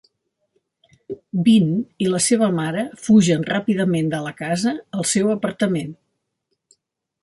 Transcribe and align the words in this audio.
Binh 1.47 1.69
i 2.07 2.09
la 2.15 2.23
seva 2.29 2.49
mare 2.61 2.87
fugen 3.09 3.47
ràpidament 3.53 4.13
de 4.17 4.25
la 4.29 4.35
casa 4.43 4.77
al 4.99 5.09
seu 5.17 5.35
apartament. 5.39 5.97